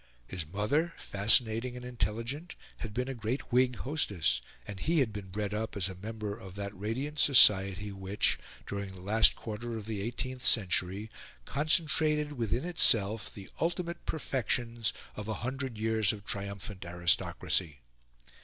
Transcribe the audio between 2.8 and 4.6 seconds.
been a great Whig hostess,